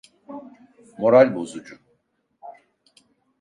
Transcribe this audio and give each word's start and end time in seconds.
Moral 0.99 1.29
bozucu. 1.35 1.75